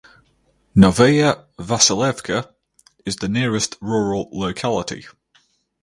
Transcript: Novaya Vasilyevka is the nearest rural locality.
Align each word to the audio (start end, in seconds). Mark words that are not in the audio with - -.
Novaya 0.75 1.45
Vasilyevka 1.59 2.51
is 3.05 3.17
the 3.17 3.29
nearest 3.29 3.75
rural 3.81 4.29
locality. 4.33 5.05